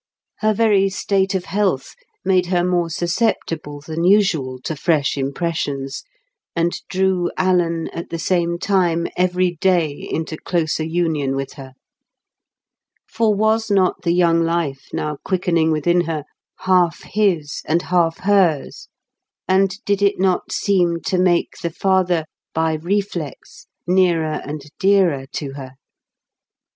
Her 0.39 0.51
very 0.51 0.89
state 0.89 1.35
of 1.35 1.45
health 1.45 1.93
made 2.25 2.47
her 2.47 2.63
more 2.63 2.89
susceptible 2.89 3.81
than 3.81 4.03
usual 4.03 4.59
to 4.63 4.75
fresh 4.75 5.15
impressions, 5.15 6.03
and 6.55 6.73
drew 6.89 7.29
Alan 7.37 7.87
at 7.89 8.09
the 8.09 8.17
same 8.17 8.57
time 8.57 9.05
every 9.15 9.51
day 9.61 9.91
into 9.91 10.37
closer 10.37 10.83
union 10.83 11.35
with 11.35 11.53
her. 11.53 11.73
For 13.07 13.31
was 13.35 13.69
not 13.69 14.01
the 14.01 14.11
young 14.11 14.41
life 14.41 14.87
now 14.91 15.17
quickening 15.23 15.71
within 15.71 16.01
her 16.05 16.23
half 16.61 17.03
his 17.03 17.61
and 17.65 17.83
half 17.83 18.17
hers, 18.21 18.87
and 19.47 19.69
did 19.85 20.01
it 20.01 20.19
not 20.19 20.51
seem 20.51 21.01
to 21.01 21.19
make 21.19 21.59
the 21.61 21.69
father 21.69 22.25
by 22.55 22.73
reflex 22.73 23.67
nearer 23.85 24.41
and 24.43 24.63
dearer 24.79 25.27
to 25.33 25.51
her? 25.53 25.75